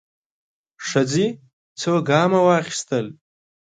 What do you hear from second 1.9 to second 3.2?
ګامه واخيستل.